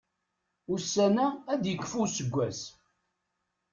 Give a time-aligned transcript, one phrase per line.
[0.73, 2.59] Ussan-a ad yekfu useggas.